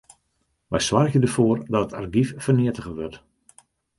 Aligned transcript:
Wy 0.71 0.79
soargje 0.85 1.19
derfoar 1.23 1.57
dat 1.73 1.83
it 1.87 1.97
argyf 1.99 2.29
ferneatige 2.43 2.91
wurdt. 2.97 3.17